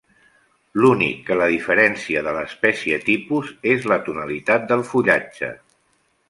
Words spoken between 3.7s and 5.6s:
és la tonalitat del fullatge.